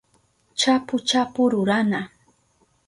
[0.59, 2.01] chapu chapu rurana